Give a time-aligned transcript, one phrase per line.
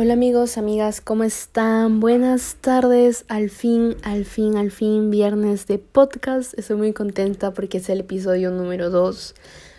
[0.00, 1.98] Hola amigos, amigas, ¿cómo están?
[1.98, 6.56] Buenas tardes, al fin, al fin, al fin, viernes de podcast.
[6.56, 9.34] Estoy muy contenta porque es el episodio número 2.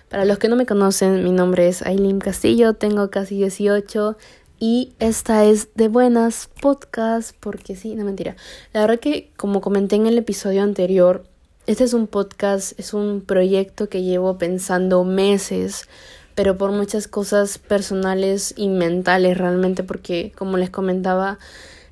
[0.09, 4.17] Para los que no me conocen, mi nombre es Aileen Castillo, tengo casi 18
[4.59, 8.35] y esta es de buenas podcast porque sí, no mentira.
[8.73, 11.23] La verdad que como comenté en el episodio anterior,
[11.65, 15.87] este es un podcast, es un proyecto que llevo pensando meses
[16.39, 21.37] pero por muchas cosas personales y mentales realmente, porque como les comentaba,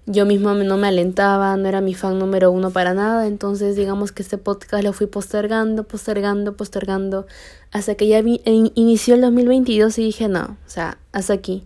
[0.06, 4.14] yo misma no me alentaba, no era mi fan número uno para nada, entonces digamos
[4.14, 7.28] que este podcast lo fui postergando, postergando, postergando,
[7.74, 11.66] hasta que ya inició el 2022 y dije, no, o sea, hasta aquí,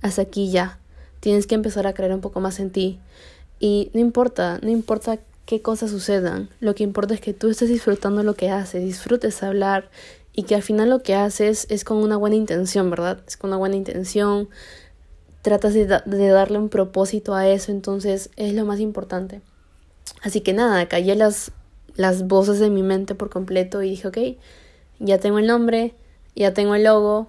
[0.00, 0.78] hasta aquí ya,
[1.20, 2.98] tienes que empezar a creer un poco más en ti.
[3.60, 7.68] Y no importa, no importa qué cosas sucedan, lo que importa es que tú estés
[7.68, 9.90] disfrutando lo que haces, disfrutes hablar
[10.36, 13.20] y que al final lo que haces es con una buena intención, ¿verdad?
[13.26, 14.50] Es con una buena intención,
[15.40, 19.40] tratas de, darle un propósito a eso, entonces es lo más importante.
[20.22, 21.52] Así que nada, callé las,
[21.94, 24.18] las voces de mi mente por completo y dije, ok,
[24.98, 25.94] ya tengo el nombre,
[26.34, 27.28] ya tengo el logo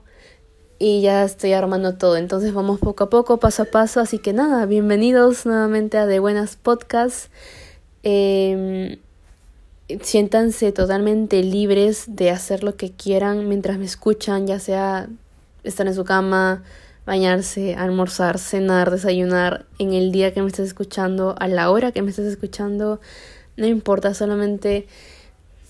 [0.77, 2.17] y ya estoy armando todo.
[2.17, 4.01] Entonces vamos poco a poco, paso a paso.
[4.01, 7.29] Así que nada, bienvenidos nuevamente a De Buenas Podcasts.
[8.03, 8.99] Eh,
[10.01, 15.07] siéntanse totalmente libres de hacer lo que quieran mientras me escuchan, ya sea
[15.63, 16.63] estar en su cama,
[17.05, 22.01] bañarse, almorzar, cenar, desayunar, en el día que me estés escuchando, a la hora que
[22.01, 22.99] me estés escuchando,
[23.55, 24.87] no importa, solamente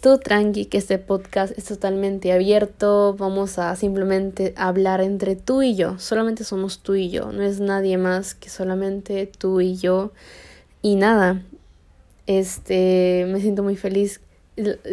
[0.02, 5.76] tú tranqui que este podcast es totalmente abierto, vamos a simplemente hablar entre tú y
[5.76, 10.12] yo, solamente somos tú y yo, no es nadie más que solamente tú y yo.
[10.82, 11.42] Y nada,
[12.28, 14.22] este, me siento muy feliz.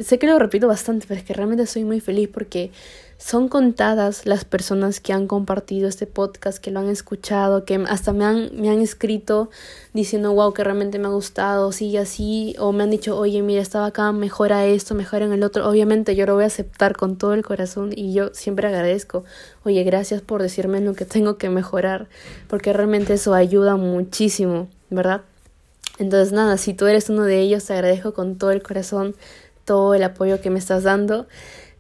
[0.03, 2.71] Sé que lo repito bastante, pero es que realmente soy muy feliz porque
[3.17, 8.13] son contadas las personas que han compartido este podcast, que lo han escuchado, que hasta
[8.13, 9.51] me han, me han escrito
[9.93, 13.63] diciendo, wow, que realmente me ha gustado, sigue así, o me han dicho, oye, mira,
[13.63, 15.69] estaba acá, mejora esto, mejora en el otro.
[15.69, 19.25] Obviamente yo lo voy a aceptar con todo el corazón y yo siempre agradezco,
[19.65, 22.09] oye, gracias por decirme lo que tengo que mejorar,
[22.49, 25.23] porque realmente eso ayuda muchísimo, ¿verdad?
[25.99, 29.15] Entonces, nada, si tú eres uno de ellos, te agradezco con todo el corazón
[29.65, 31.27] todo el apoyo que me estás dando.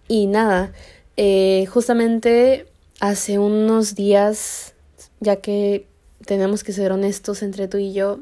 [0.09, 0.73] Y nada,
[1.17, 2.67] eh, justamente
[3.01, 4.75] hace unos días,
[5.21, 5.87] ya que
[6.27, 8.21] tenemos que ser honestos entre tú y yo,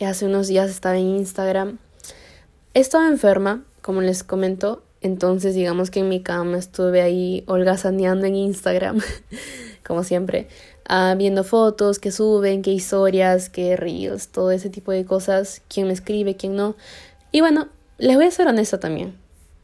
[0.00, 1.78] hace unos días estaba en Instagram.
[2.74, 8.36] Estaba enferma, como les comento, entonces digamos que en mi cama estuve ahí holgazaneando en
[8.36, 9.00] Instagram,
[9.86, 10.48] como siempre.
[10.86, 15.86] Ah, viendo fotos que suben, qué historias, qué ríos, todo ese tipo de cosas, quién
[15.86, 16.76] me escribe, quién no.
[17.32, 17.68] Y bueno,
[17.98, 19.16] les voy a ser honesta también.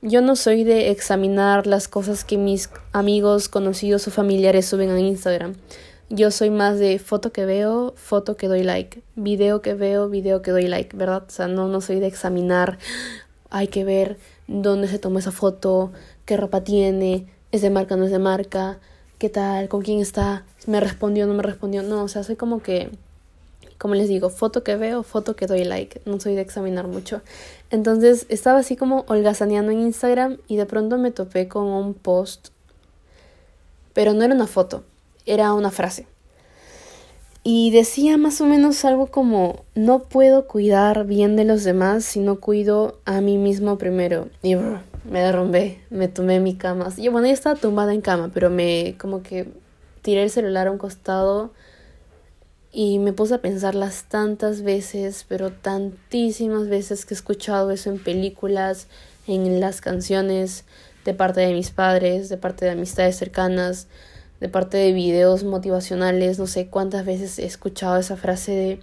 [0.03, 4.99] Yo no soy de examinar las cosas que mis amigos, conocidos o familiares suben a
[4.99, 5.57] Instagram.
[6.09, 10.41] Yo soy más de foto que veo, foto que doy like, video que veo, video
[10.41, 11.25] que doy like, ¿verdad?
[11.29, 12.79] O sea, no, no soy de examinar,
[13.51, 14.17] hay que ver
[14.49, 15.93] dónde se tomó esa foto,
[16.25, 18.81] qué ropa tiene, es de marca, no es de marca,
[19.21, 21.83] qué tal, con quién está, me respondió, no me respondió.
[21.83, 22.91] No, o sea, soy como que,
[23.77, 26.01] como les digo, foto que veo, foto que doy like.
[26.07, 27.21] No soy de examinar mucho.
[27.71, 32.49] Entonces estaba así como holgazaneando en Instagram y de pronto me topé con un post.
[33.93, 34.85] Pero no era una foto,
[35.27, 36.07] era una frase.
[37.43, 42.21] Y decía más o menos algo como, no puedo cuidar bien de los demás si
[42.21, 44.29] no cuido a mí mismo primero.
[44.43, 44.57] Y
[45.05, 46.89] me derrumbé, me tomé mi cama.
[46.97, 49.49] Yo, bueno, ya estaba tumbada en cama, pero me como que
[50.03, 51.53] tiré el celular a un costado
[52.73, 57.91] y me puse a pensar las tantas veces, pero tantísimas veces que he escuchado eso
[57.91, 58.87] en películas,
[59.27, 60.65] en las canciones,
[61.05, 63.89] de parte de mis padres, de parte de amistades cercanas,
[64.39, 68.81] de parte de videos motivacionales, no sé cuántas veces he escuchado esa frase de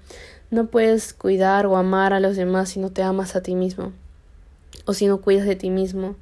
[0.50, 3.92] no puedes cuidar o amar a los demás si no te amas a ti mismo
[4.88, 6.16] o si no cuidas de ti mismo.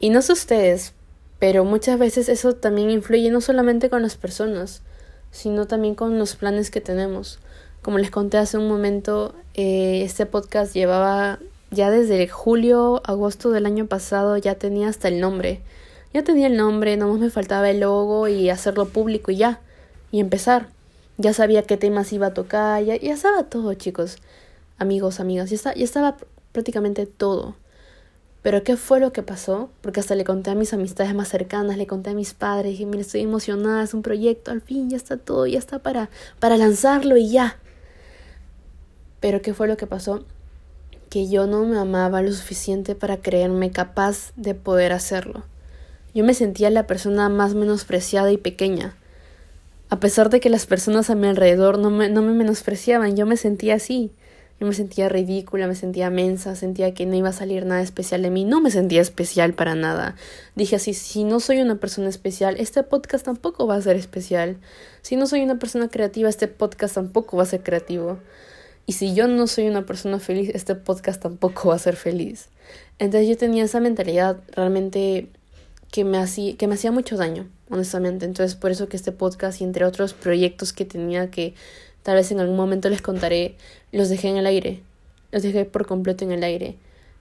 [0.00, 0.94] Y no sé ustedes,
[1.38, 4.82] pero muchas veces eso también influye no solamente con las personas,
[5.30, 7.38] sino también con los planes que tenemos.
[7.82, 11.38] Como les conté hace un momento, eh, este podcast llevaba
[11.70, 15.60] ya desde julio, agosto del año pasado, ya tenía hasta el nombre.
[16.14, 19.60] Ya tenía el nombre, nomás me faltaba el logo y hacerlo público y ya.
[20.10, 20.68] Y empezar.
[21.18, 24.16] Ya sabía qué temas iba a tocar, ya, ya estaba todo, chicos.
[24.78, 26.16] Amigos, amigas, ya, ya estaba
[26.52, 27.54] prácticamente todo.
[28.42, 29.70] Pero ¿qué fue lo que pasó?
[29.80, 32.86] Porque hasta le conté a mis amistades más cercanas, le conté a mis padres, dije,
[32.86, 36.08] mira, estoy emocionada, es un proyecto, al fin ya está todo, ya está para,
[36.38, 37.58] para lanzarlo y ya.
[39.20, 40.24] Pero ¿qué fue lo que pasó?
[41.10, 45.42] Que yo no me amaba lo suficiente para creerme capaz de poder hacerlo.
[46.14, 48.94] Yo me sentía la persona más menospreciada y pequeña.
[49.90, 53.26] A pesar de que las personas a mi alrededor no me, no me menospreciaban, yo
[53.26, 54.12] me sentía así.
[54.60, 58.22] Yo me sentía ridícula, me sentía mensa, sentía que no iba a salir nada especial
[58.22, 58.44] de mí.
[58.44, 60.16] No me sentía especial para nada.
[60.56, 64.56] Dije así, si no soy una persona especial, este podcast tampoco va a ser especial.
[65.02, 68.18] Si no soy una persona creativa, este podcast tampoco va a ser creativo.
[68.84, 72.48] Y si yo no soy una persona feliz, este podcast tampoco va a ser feliz.
[72.98, 75.28] Entonces yo tenía esa mentalidad realmente
[75.92, 78.24] que me hacía, que me hacía mucho daño, honestamente.
[78.24, 81.54] Entonces por eso que este podcast y entre otros proyectos que tenía que
[82.08, 83.54] tal vez en algún momento les contaré,
[83.92, 84.80] los dejé en el aire.
[85.30, 86.74] Los dejé por completo en el aire.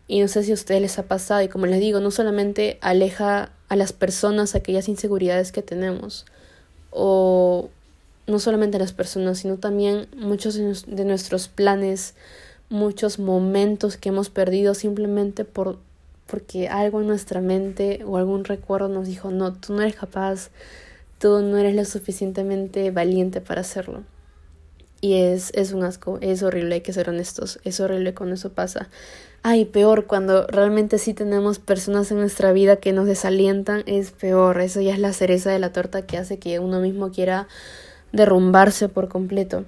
[0.07, 2.77] Y no sé si a ustedes les ha pasado, y como les digo, no solamente
[2.79, 6.25] aleja a las personas aquellas inseguridades que tenemos,
[6.89, 7.67] o
[8.27, 12.13] no solamente a las personas, sino también muchos de nuestros planes,
[12.69, 15.79] muchos momentos que hemos perdido simplemente por
[16.27, 20.49] porque algo en nuestra mente o algún recuerdo nos dijo, no, tú no eres capaz,
[21.19, 24.03] tú no eres lo suficientemente valiente para hacerlo.
[24.99, 28.51] Y es, es un asco, es horrible, hay que ser honestos, es horrible cuando eso
[28.51, 28.89] pasa.
[29.43, 34.59] Ay, peor, cuando realmente sí tenemos personas en nuestra vida que nos desalientan, es peor,
[34.59, 37.47] eso ya es la cereza de la torta que hace que uno mismo quiera
[38.11, 39.65] derrumbarse por completo.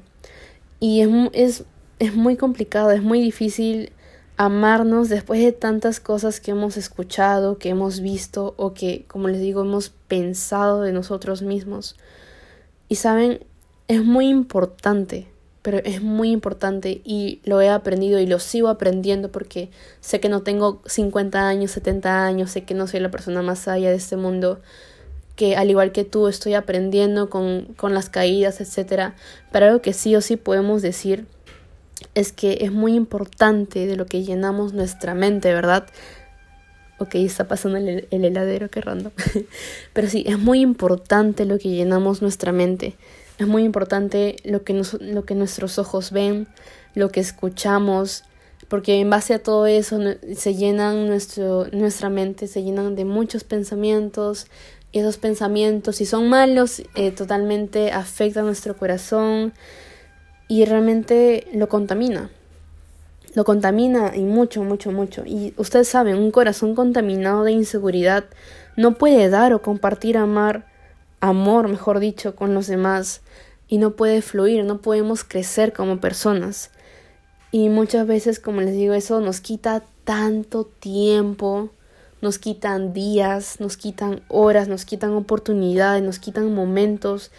[0.80, 1.64] Y es, es,
[2.00, 3.92] es muy complicado, es muy difícil
[4.40, 9.42] amarnos después de tantas cosas que hemos escuchado, que hemos visto o que, como les
[9.42, 11.98] digo, hemos pensado de nosotros mismos.
[12.88, 13.46] Y saben,
[13.90, 15.28] es muy importante,
[15.64, 20.30] pero es muy importante y lo he aprendido y lo sigo aprendiendo porque sé que
[20.30, 23.96] no tengo 50 años, 70 años, sé que no soy la persona más allá de
[23.96, 24.62] este mundo,
[25.36, 29.14] que al igual que tú estoy aprendiendo con, con las caídas, etc.
[29.52, 31.26] Pero algo que sí o sí podemos decir
[32.14, 35.88] es que es muy importante de lo que llenamos nuestra mente, ¿verdad?
[37.00, 39.14] Ok, está pasando el, el heladero, qué random.
[39.94, 42.96] Pero sí, es muy importante lo que llenamos nuestra mente.
[43.40, 46.48] Es muy importante lo que, lo que nuestros ojos ven,
[46.94, 48.26] lo que escuchamos,
[48.68, 49.98] porque en base a todo eso
[50.36, 54.48] se llenan nuestro, nuestra mente, se llenan de muchos pensamientos,
[54.92, 59.54] y esos pensamientos, si son malos, eh, totalmente afectan nuestro corazón,
[60.50, 62.30] y realmente lo contamina.
[63.36, 65.24] Lo contamina y mucho, mucho, mucho.
[65.26, 68.26] Y ustedes saben, un corazón contaminado de inseguridad
[68.76, 70.66] no puede dar o compartir amar,
[71.20, 73.22] amor, mejor dicho, con los demás.
[73.68, 76.72] Y no puede fluir, no podemos crecer como personas.
[77.52, 81.70] Y muchas veces, como les digo, eso nos quita tanto tiempo,
[82.22, 87.32] nos quitan días, nos quitan horas, nos quitan oportunidades, nos quitan momentos.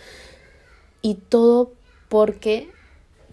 [1.02, 1.72] Y todo
[2.08, 2.70] porque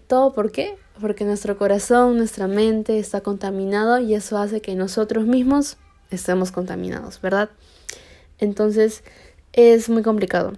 [0.08, 0.78] ¿Todo por qué?
[1.02, 5.76] Porque nuestro corazón, nuestra mente está contaminado y eso hace que nosotros mismos
[6.10, 7.50] estemos contaminados, ¿verdad?
[8.38, 9.04] Entonces
[9.52, 10.52] es muy complicado.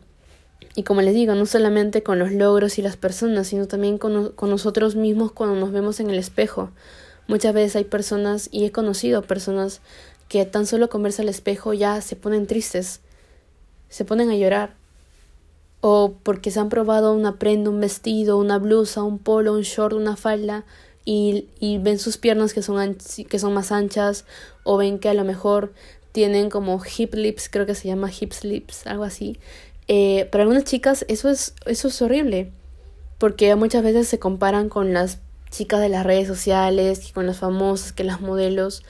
[0.75, 4.31] Y como les digo, no solamente con los logros y las personas, sino también con,
[4.33, 6.71] con nosotros mismos cuando nos vemos en el espejo.
[7.27, 9.81] Muchas veces hay personas, y he conocido personas
[10.29, 13.01] que tan solo con verse al espejo ya se ponen tristes,
[13.89, 14.75] se ponen a llorar
[15.81, 19.95] o porque se han probado una prenda, un vestido, una blusa, un polo, un short,
[19.95, 20.65] una falda
[21.05, 22.97] y, y ven sus piernas que son,
[23.29, 24.25] que son más anchas
[24.63, 25.73] o ven que a lo mejor
[26.13, 29.39] tienen como hip lips, creo que se llama hip lips, algo así.
[29.89, 32.53] Eh, para algunas chicas eso es, eso es horrible
[33.19, 35.19] porque muchas veces se comparan con las
[35.51, 38.83] chicas de las redes sociales, con las famosas, que las modelos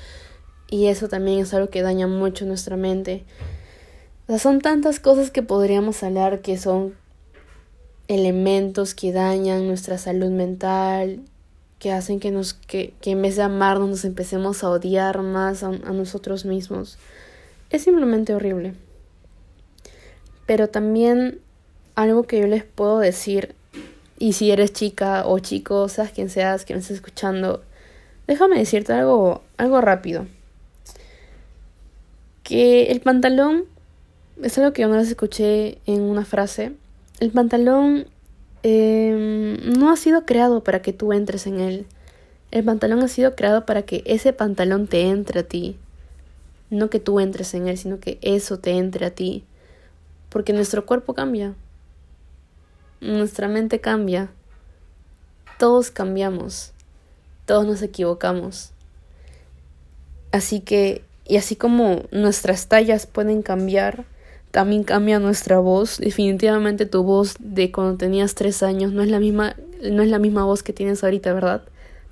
[0.68, 3.24] y eso también es algo que daña mucho nuestra mente
[4.38, 6.94] son tantas cosas que podríamos hablar que son
[8.08, 11.20] elementos que dañan nuestra salud mental,
[11.80, 15.64] que hacen que nos que, que en vez de amarnos nos empecemos a odiar más
[15.64, 16.98] a, a nosotros mismos.
[17.70, 18.74] Es simplemente horrible.
[20.46, 21.40] Pero también
[21.94, 23.54] algo que yo les puedo decir,
[24.18, 27.62] y si eres chica o chico, seas quien seas que me estés escuchando,
[28.26, 30.26] déjame decirte algo, algo rápido.
[32.42, 33.64] Que el pantalón
[34.42, 36.72] es algo que yo no les escuché en una frase.
[37.20, 38.06] El pantalón
[38.62, 41.86] em, no ha sido creado para que tú entres en él.
[42.50, 45.76] El pantalón ha sido creado para que ese pantalón te entre a ti.
[46.68, 49.44] No que tú entres en él, sino que eso te entre a ti.
[50.28, 51.54] Porque nuestro cuerpo cambia.
[53.00, 54.30] Nuestra mente cambia.
[55.58, 56.72] Todos cambiamos.
[57.46, 58.72] Todos nos equivocamos.
[60.32, 64.04] Así que, y así como nuestras tallas pueden cambiar,
[64.50, 65.98] también cambia nuestra voz.
[65.98, 70.18] Definitivamente tu voz de cuando tenías tres años no es la misma, no es la
[70.18, 71.62] misma voz que tienes ahorita, ¿verdad?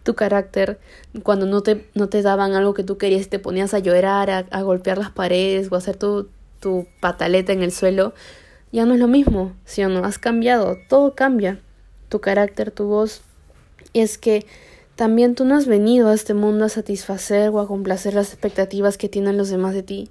[0.02, 0.78] Tu carácter,
[1.22, 4.62] cuando no te, no te daban algo que tú querías, te ponías a llorar, a,
[4.62, 6.28] golpear las paredes o a hacer tu,
[6.60, 8.14] tu pataleta en el suelo,
[8.72, 10.04] ya no es lo mismo, ¿sí o no?
[10.04, 11.60] Has cambiado, todo cambia,
[12.08, 13.22] tu carácter, tu voz.
[13.92, 14.46] Y es que
[14.96, 18.96] también tú no has venido a este mundo a satisfacer o a complacer las expectativas
[18.96, 20.10] que tienen los demás de ti.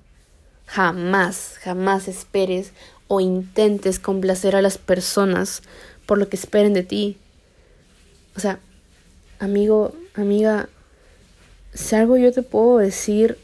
[0.68, 2.74] Jamás, jamás esperes
[3.08, 5.64] o intentes complacer a las personas
[6.06, 7.18] por lo que esperen de ti.
[8.36, 8.60] O sea,
[9.40, 10.70] amigo, amiga,
[11.74, 13.38] si algo yo te puedo decir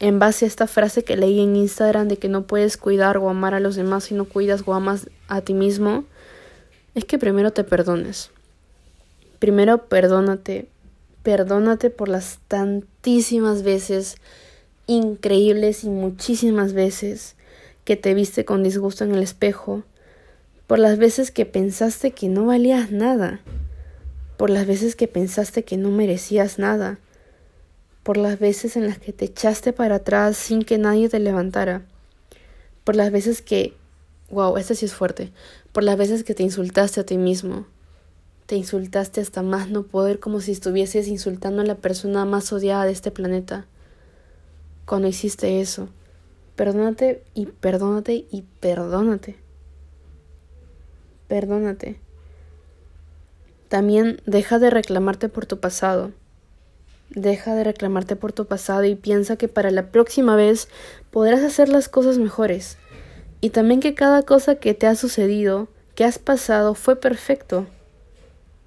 [0.00, 3.28] en base a esta frase que leí en Instagram de que no puedes cuidar o
[3.28, 6.04] amar a los demás si no cuidas o amas a ti mismo,
[6.94, 8.30] es que primero te perdones.
[9.38, 10.68] Primero perdónate.
[11.22, 14.16] Perdónate por las tantísimas veces
[14.86, 17.36] increíbles y muchísimas veces
[17.84, 19.82] que te viste con disgusto en el espejo,
[20.66, 23.40] por las veces que pensaste que no valías nada,
[24.36, 26.98] por las veces que pensaste que no merecías nada,
[28.02, 31.82] por las veces en las que te echaste para atrás sin que nadie te levantara,
[32.84, 33.74] por las veces que,
[34.30, 35.32] wow, este sí es fuerte,
[35.72, 37.66] por las veces que te insultaste a ti mismo,
[38.46, 42.84] te insultaste hasta más no poder como si estuvieses insultando a la persona más odiada
[42.84, 43.66] de este planeta.
[44.86, 45.88] Cuando hiciste eso,
[46.56, 49.36] perdónate y perdónate y perdónate.
[51.28, 51.98] Perdónate.
[53.68, 56.12] También deja de reclamarte por tu pasado.
[57.10, 60.68] Deja de reclamarte por tu pasado y piensa que para la próxima vez
[61.10, 62.76] podrás hacer las cosas mejores.
[63.40, 67.66] Y también que cada cosa que te ha sucedido, que has pasado, fue perfecto.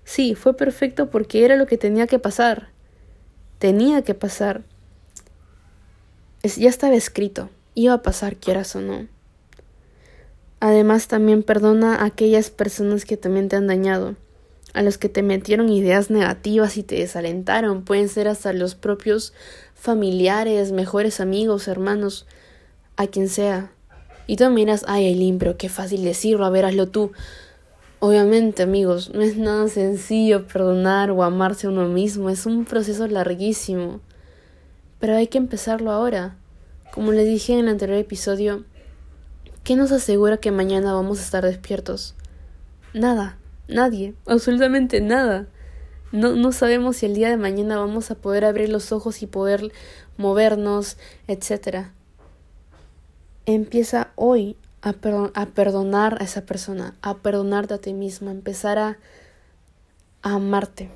[0.03, 2.69] Sí, fue perfecto porque era lo que tenía que pasar.
[3.59, 4.63] Tenía que pasar.
[6.43, 7.49] Ya estaba escrito.
[7.73, 9.07] Iba a pasar, quieras o no.
[10.59, 14.15] Además, también perdona a aquellas personas que también te han dañado,
[14.73, 17.83] a los que te metieron ideas negativas y te desalentaron.
[17.83, 19.33] Pueden ser hasta los propios
[19.75, 22.25] familiares, mejores amigos, hermanos,
[22.95, 23.71] a quien sea.
[24.25, 27.11] Y tú miras, ay, Eileen, pero qué fácil decirlo, a ver, hazlo tú.
[27.99, 33.07] Obviamente, amigos, no es nada sencillo perdonar o amarse a uno mismo, es un proceso
[33.07, 34.01] larguísimo.
[34.99, 36.35] Pero hay que empezarlo ahora.
[36.91, 38.65] Como les dije en el anterior episodio,
[39.67, 42.15] ¿Qué nos asegura que mañana vamos a estar despiertos?
[42.93, 43.37] Nada,
[43.67, 45.47] nadie, absolutamente nada.
[46.13, 49.27] No, no sabemos si el día de mañana vamos a poder abrir los ojos y
[49.27, 49.73] poder
[50.15, 50.95] movernos,
[51.27, 51.87] etc.
[53.45, 58.97] Empieza hoy a, perdonar a esa persona, a perdonarte a ti mismo, a empezar a,
[60.21, 60.89] a amarte.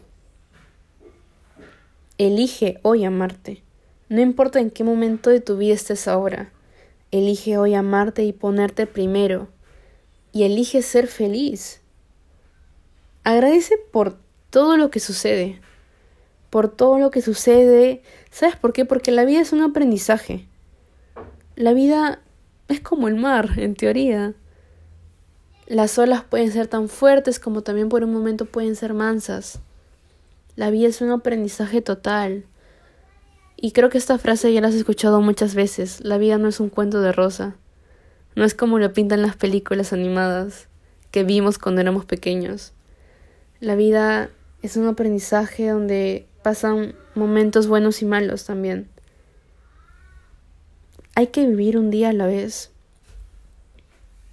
[2.17, 3.63] Elige hoy amarte.
[4.11, 6.51] No importa en qué momento de tu vida estés ahora.
[7.11, 9.47] Elige hoy amarte y ponerte primero.
[10.33, 11.79] Y elige ser feliz.
[13.23, 14.17] Agradece por
[14.49, 15.61] todo lo que sucede.
[16.49, 18.01] Por todo lo que sucede.
[18.31, 18.83] ¿Sabes por qué?
[18.83, 20.45] Porque la vida es un aprendizaje.
[21.55, 22.19] La vida
[22.67, 24.33] es como el mar, en teoría.
[25.67, 29.61] Las olas pueden ser tan fuertes como también por un momento pueden ser mansas.
[30.57, 32.43] La vida es un aprendizaje total.
[33.63, 36.01] Y creo que esta frase ya la has escuchado muchas veces.
[36.03, 37.55] La vida no es un cuento de rosa.
[38.35, 40.67] No es como lo pintan las películas animadas
[41.11, 42.73] que vimos cuando éramos pequeños.
[43.59, 44.31] La vida
[44.63, 48.89] es un aprendizaje donde pasan momentos buenos y malos también.
[51.13, 52.71] Hay que vivir un día a la vez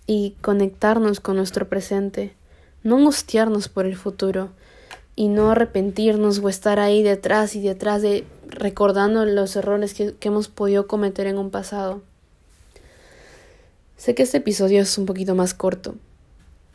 [0.06, 2.32] y conectarnos con nuestro presente,
[2.82, 4.48] no angustiarnos por el futuro
[5.16, 10.48] y no arrepentirnos o estar ahí detrás y detrás de recordando los errores que, hemos
[10.48, 12.02] podido cometer en un pasado.
[13.96, 15.96] Sé que este episodio es un poquito más corto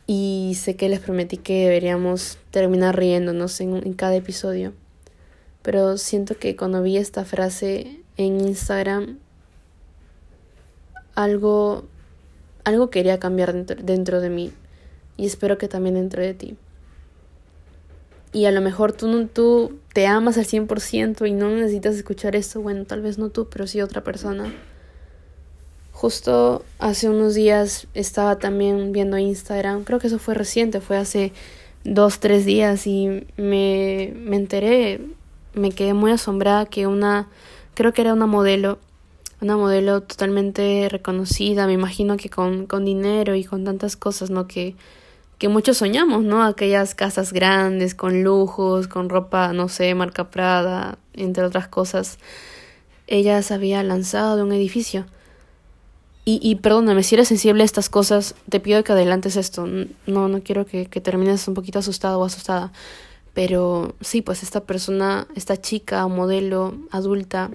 [0.06, 4.74] y sé que les prometí que deberíamos terminar riéndonos en, en cada episodio,
[5.62, 9.18] pero siento que cuando vi esta frase en Instagram
[11.14, 11.84] algo
[12.64, 14.52] algo quería cambiar dentro, dentro de mí
[15.16, 16.56] y espero que también dentro de ti
[18.34, 22.34] y a lo mejor tú, no, tú te amas al 100% y no necesitas escuchar
[22.34, 24.52] esto, bueno, tal vez no tú, pero sí otra persona.
[25.92, 31.32] Justo hace unos días estaba también viendo Instagram, creo que eso fue reciente, fue hace
[31.84, 35.00] dos, tres días y me, me enteré,
[35.54, 37.28] me quedé muy asombrada que una,
[37.74, 38.80] creo que era una modelo,
[39.40, 44.48] una modelo totalmente reconocida, me imagino que con, con dinero y con tantas cosas, ¿no?
[44.48, 44.74] Que
[45.38, 46.42] que muchos soñamos, ¿no?
[46.44, 52.18] Aquellas casas grandes, con lujos, con ropa, no sé, marca Prada, entre otras cosas.
[53.06, 55.06] Ella se había lanzado de un edificio.
[56.24, 59.66] Y, y perdóname, si eres sensible a estas cosas, te pido que adelantes esto.
[60.06, 62.72] No, no quiero que, que termines un poquito asustado o asustada.
[63.34, 67.50] Pero sí, pues esta persona, esta chica, modelo, adulta,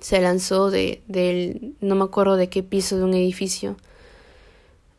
[0.00, 3.76] se lanzó de, del, no me acuerdo de qué piso de un edificio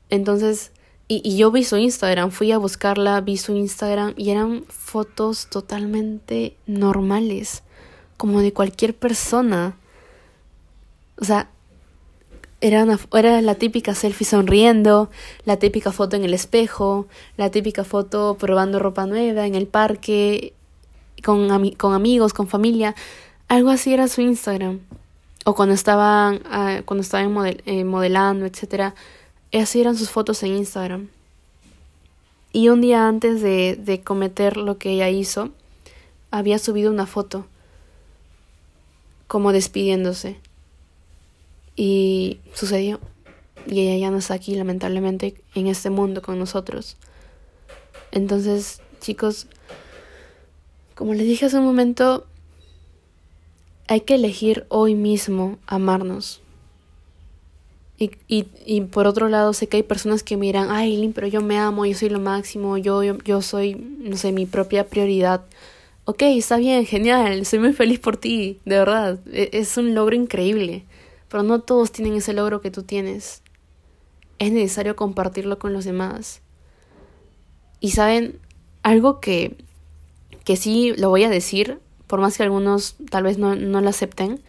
[0.09, 0.71] Entonces,
[1.11, 5.47] y, y, yo vi su Instagram, fui a buscarla, vi su Instagram y eran fotos
[5.47, 7.63] totalmente normales,
[8.15, 9.75] como de cualquier persona.
[11.19, 11.49] O sea,
[12.61, 15.09] era, una, era la típica selfie sonriendo,
[15.43, 20.53] la típica foto en el espejo, la típica foto probando ropa nueva en el parque,
[21.25, 22.95] con, con amigos, con familia.
[23.49, 24.79] Algo así era su Instagram.
[25.43, 28.93] O cuando estaban, uh, cuando estaban eh, modelando, etc.
[29.53, 31.09] Así eran sus fotos en Instagram.
[32.53, 35.51] Y un día antes de, de cometer lo que ella hizo,
[36.31, 37.45] había subido una foto
[39.27, 40.37] como despidiéndose.
[41.75, 42.99] Y sucedió.
[43.67, 46.97] Y ella ya no está aquí, lamentablemente, en este mundo con nosotros.
[48.11, 49.47] Entonces, chicos,
[50.95, 52.25] como les dije hace un momento,
[53.87, 56.41] hay que elegir hoy mismo amarnos.
[58.01, 61.27] Y, y, y, por otro lado, sé que hay personas que miran, ay, Lin, pero
[61.27, 64.87] yo me amo, yo soy lo máximo, yo, yo, yo soy, no sé, mi propia
[64.87, 65.45] prioridad.
[66.05, 70.15] Ok, está bien, genial, soy muy feliz por ti, de verdad, e, es un logro
[70.15, 70.85] increíble
[71.31, 73.41] pero no todos tienen ese logro que tú tienes.
[74.37, 76.41] Es necesario compartirlo con los demás.
[77.79, 78.37] Y saben,
[78.83, 79.55] algo que,
[80.43, 83.89] que sí lo voy a decir, por más que algunos tal vez no, no lo
[83.89, 84.41] acepten,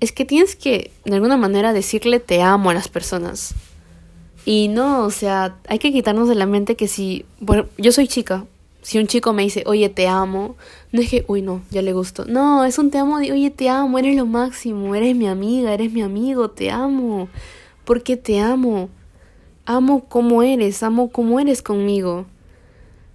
[0.00, 3.54] es que tienes que de alguna manera decirle te amo a las personas.
[4.44, 8.08] Y no, o sea, hay que quitarnos de la mente que si, bueno, yo soy
[8.08, 8.46] chica,
[8.82, 10.56] si un chico me dice, oye, te amo,
[10.92, 12.24] no es que, uy, no, ya le gusto.
[12.24, 15.74] No, es un te amo de, oye, te amo, eres lo máximo, eres mi amiga,
[15.74, 17.28] eres mi amigo, te amo.
[17.84, 18.88] Porque te amo.
[19.66, 22.24] Amo como eres, amo como eres conmigo.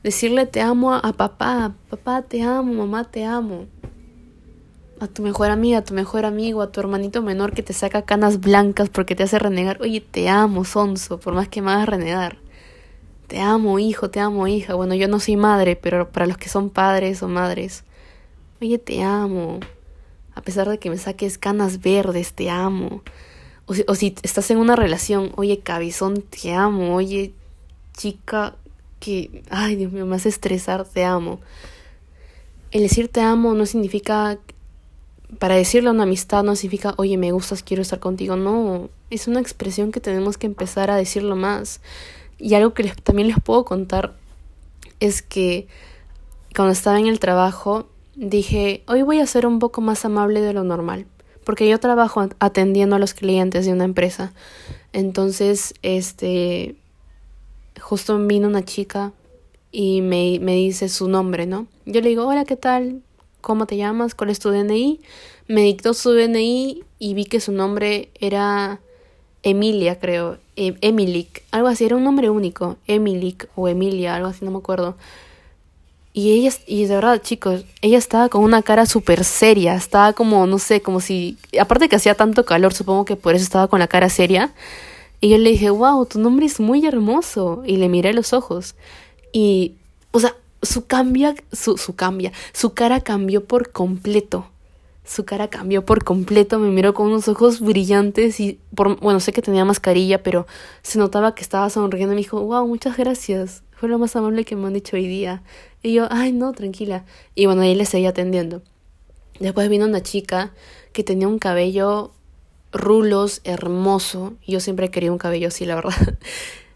[0.04, 3.66] Decirle te amo a, papá, papá te amo, mamá te amo.
[5.04, 8.04] A tu mejor amiga, a tu mejor amigo, a tu hermanito menor que te saca
[8.04, 9.82] canas blancas porque te hace renegar.
[9.82, 12.38] Oye, te amo, sonso, por más que me hagas renegar
[13.34, 14.76] te amo hijo, te amo hija.
[14.76, 17.84] Bueno, yo no soy madre, pero para los que son padres o madres,
[18.62, 19.60] oye, te amo.
[20.36, 23.02] A pesar de que me saques canas verdes, te amo.
[23.66, 26.94] O si, estás en una relación, oye, cabezón, te amo.
[26.96, 27.34] Oye,
[27.98, 28.56] chica,
[29.00, 31.40] que, ay, Dios mío, me hace estresar, te amo.
[32.70, 34.38] El decir te amo no significa,
[35.40, 38.36] para decirle una amistad no significa, oye, me gustas, quiero estar contigo.
[38.36, 41.82] No, es una expresión que tenemos que empezar a decirlo más.
[42.38, 44.16] Y algo que también les puedo contar
[45.00, 45.68] es que
[46.56, 50.54] cuando estaba en el trabajo dije, hoy voy a ser un poco más amable de
[50.54, 51.08] lo normal,
[51.44, 54.34] porque yo trabajo atendiendo a los clientes de una empresa.
[54.92, 56.76] Entonces, este,
[57.82, 59.14] justo vino una chica
[59.72, 61.68] y me, me dice su nombre, ¿no?
[61.86, 63.02] Yo le digo, hola, ¿qué tal?
[63.44, 64.16] ¿Cómo te llamas?
[64.16, 65.02] ¿Cuál es tu DNI?
[65.50, 68.80] Me dictó su DNI y vi que su nombre era
[69.44, 74.46] Emilia, creo, em, Emilik, algo así, era un nombre único, Emilik o Emilia, algo así,
[74.46, 74.96] no me acuerdo.
[76.14, 80.48] Y ella, y de verdad, chicos, ella estaba con una cara súper seria, estaba como,
[80.48, 83.80] no sé, como si, aparte que hacía tanto calor, supongo que por eso estaba con
[83.80, 84.54] la cara seria.
[85.20, 87.64] Y yo le dije, wow, tu nombre es muy hermoso.
[87.66, 88.76] Y le miré los ojos.
[89.32, 89.76] Y,
[90.12, 94.48] o sea, su cambia, su, su cambia, su cara cambió por completo.
[95.06, 99.34] Su cara cambió por completo, me miró con unos ojos brillantes y, por, bueno, sé
[99.34, 100.48] que tenía mascarilla, pero
[100.82, 104.46] se notaba que estaba sonriendo y me dijo, wow, muchas gracias, fue lo más amable
[104.46, 105.44] que me han dicho hoy día.
[105.82, 107.04] Y yo, ay, no, tranquila.
[107.36, 108.62] Y bueno, ahí le seguía atendiendo.
[109.42, 110.54] Después vino una chica
[110.94, 112.12] que tenía un cabello
[112.72, 114.34] rulos, hermoso.
[114.48, 116.18] Yo siempre quería un cabello así, la verdad.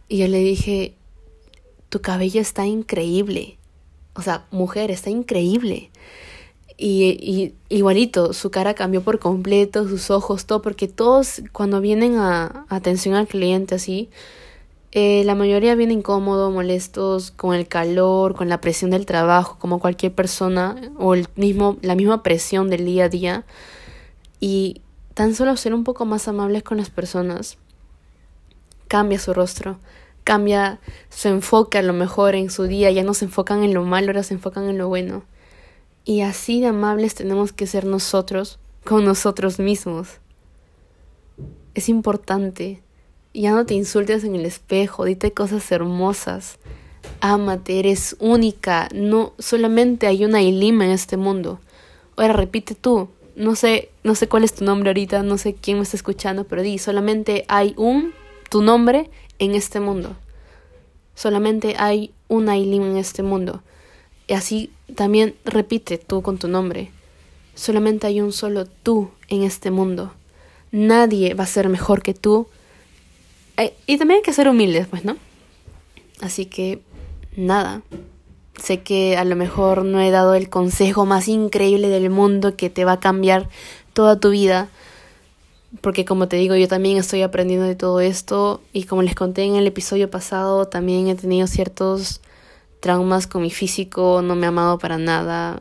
[0.09, 0.95] Y yo le dije,
[1.89, 3.56] tu cabello está increíble.
[4.17, 5.91] O sea, mujer, está increíble.
[6.79, 12.65] Y, igualito, su cara cambió por completo, sus ojos, todo, porque todos cuando vienen a,
[12.69, 14.09] atención al cliente así,
[14.91, 19.79] eh, la mayoría vienen incómodos, molestos, con el calor, con la presión del trabajo, como
[19.79, 23.45] cualquier persona, o el mismo, la misma presión del día a día.
[24.39, 24.81] Y
[25.13, 27.57] tan solo ser un poco más amables con las personas
[28.87, 29.79] cambia su rostro,
[30.27, 33.85] cambia su enfoque a lo mejor en su día, ya no se enfocan en lo
[33.85, 35.23] malo, ahora se enfocan en lo bueno.
[36.03, 40.19] Y así de amables tenemos que ser nosotros con nosotros mismos.
[41.75, 42.81] Es importante.
[43.33, 46.59] Ya no te insultes en el espejo, dite cosas hermosas.
[47.21, 48.89] Ámate, eres única.
[48.93, 51.61] No solamente hay una Ilima en este mundo.
[52.17, 53.07] Ahora repite tú.
[53.37, 56.43] No sé, no sé cuál es tu nombre ahorita, no sé quién me está escuchando,
[56.43, 58.11] pero di, solamente hay un
[58.49, 60.15] tu nombre en este mundo.
[61.15, 63.61] Solamente hay una Ilima en este mundo.
[64.27, 66.91] Y así también repite tú con tu nombre.
[67.55, 70.13] Solamente hay un solo tú en este mundo.
[70.71, 72.47] Nadie va a ser mejor que tú
[73.59, 75.17] Eh, y también hay que ser humildes, pues, ¿no?
[76.21, 76.79] Así que,
[77.35, 77.81] nada.
[78.61, 82.69] Sé que a lo mejor no he dado el consejo más increíble del mundo que
[82.69, 83.49] te va a cambiar
[83.93, 84.69] toda tu vida.
[85.81, 89.43] Porque como te digo, yo también estoy aprendiendo de todo esto y como les conté
[89.43, 92.21] en el episodio pasado, también he tenido ciertos
[92.79, 95.59] traumas con mi físico, no me he amado para nada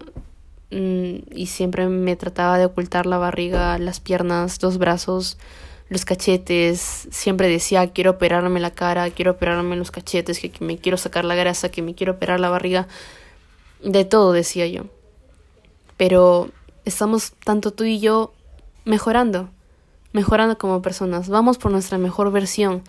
[0.70, 5.38] mm, y siempre me trataba de ocultar la barriga, las piernas, los brazos
[5.88, 10.96] los cachetes, siempre decía quiero operarme la cara, quiero operarme los cachetes, que, me quiero
[10.96, 12.88] sacar la grasa, que me quiero operar la barriga,
[13.82, 14.86] de todo decía yo.
[15.96, 16.50] Pero
[16.84, 18.32] estamos tanto tú y yo
[18.84, 19.48] mejorando,
[20.16, 22.82] mejorando como personas, vamos por nuestra mejor versión.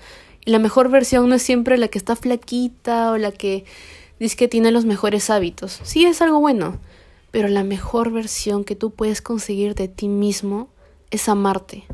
[0.43, 3.65] Y la mejor versión no es siempre la que está flaquita o la que
[4.19, 5.79] dice que tiene los mejores hábitos.
[5.83, 6.79] Sí es algo bueno,
[7.29, 10.69] pero la mejor versión que tú puedes conseguir de ti mismo
[11.11, 11.85] es amarte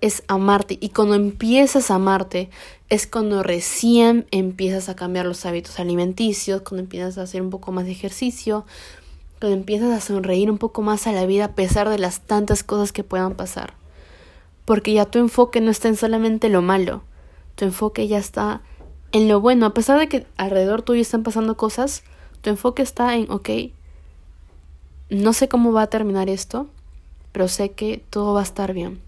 [0.00, 0.78] es amarte.
[0.80, 2.50] Y cuando empiezas a amarte,
[2.88, 7.72] es cuando recién empiezas a cambiar los hábitos alimenticios, cuando empiezas a hacer un poco
[7.72, 8.64] más de ejercicio,
[9.40, 12.62] cuando empiezas a sonreír un poco más a la vida a pesar de las tantas
[12.62, 13.74] cosas que puedan pasar.
[14.66, 17.02] Porque ya tu enfoque no está en solamente lo malo,
[17.54, 18.60] tu enfoque ya está
[19.12, 19.64] en lo bueno.
[19.64, 22.02] A pesar de que alrededor tuyo están pasando cosas,
[22.42, 23.48] tu enfoque está en, ok,
[25.08, 26.66] no sé cómo va a terminar esto,
[27.32, 29.00] pero sé que todo va a estar bien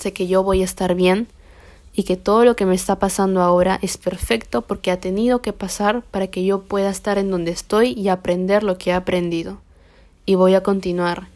[0.00, 1.28] sé que yo voy a estar bien
[1.94, 5.52] y que todo lo que me está pasando ahora es perfecto porque ha tenido que
[5.52, 9.58] pasar para que yo pueda estar en donde estoy y aprender lo que he aprendido.
[10.24, 11.28] Y voy a continuar.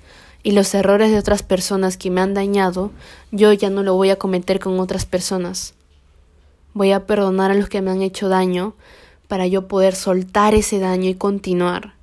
[0.45, 2.93] Y los errores de otras personas que me han dañado,
[3.33, 5.75] yo ya no lo voy a cometer con otras personas.
[6.73, 8.75] Voy a perdonar a los que me han hecho daño
[9.27, 11.95] para yo poder soltar ese daño y continuar.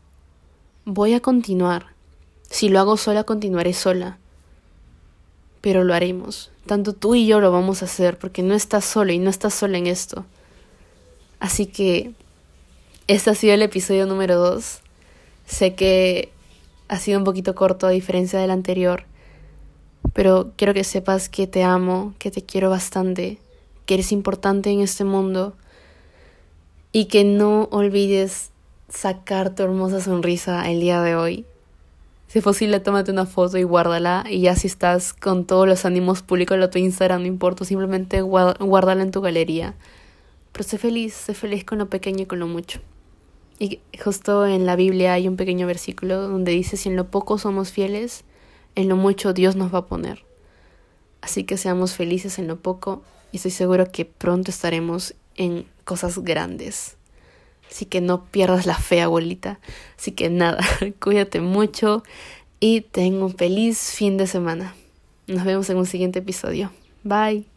[0.84, 1.94] Voy a continuar.
[2.50, 4.18] Si lo hago sola, continuaré sola
[5.62, 6.50] pero lo haremos.
[6.66, 9.54] Tanto tú y yo lo vamos a hacer porque no estás solo y no estás
[9.54, 10.26] sola en esto.
[11.40, 12.12] Así que
[13.08, 14.80] este ha sido el episodio número 2.
[15.46, 16.32] Sé que
[16.92, 19.06] ha sido un poquito corto a diferencia del anterior,
[20.12, 23.40] pero quiero que sepas que te amo, que te quiero bastante,
[23.86, 25.56] que eres importante en este mundo
[26.92, 28.52] y que no olvides
[28.90, 31.46] sacar tu hermosa sonrisa el día de hoy.
[32.28, 34.26] Si es posible, tómate una foto y guárdala.
[34.30, 37.64] Y ya si estás con todos los ánimos, públicos a tu Instagram, no importa.
[37.64, 39.76] Simplemente guárdala en tu galería.
[40.52, 42.80] Pero sé feliz, sé feliz con lo pequeño y con lo mucho.
[43.62, 47.38] Y justo en la Biblia hay un pequeño versículo donde dice, si en lo poco
[47.38, 48.24] somos fieles,
[48.74, 50.26] en lo mucho Dios nos va a poner.
[51.22, 56.18] Así que seamos felices en lo poco y estoy seguro que pronto estaremos en cosas
[56.18, 56.98] grandes.
[57.70, 59.60] Así que no pierdas la fe, abuelita.
[59.96, 60.66] Así que nada,
[61.00, 62.02] cuídate mucho
[62.60, 64.74] y ten un feliz fin de semana.
[65.28, 66.72] Nos vemos en un siguiente episodio.
[67.04, 67.51] Bye.